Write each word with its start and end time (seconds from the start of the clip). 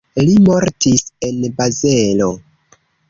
Li 0.27 0.31
mortis 0.45 1.05
en 1.29 1.37
Bazelo. 1.59 2.31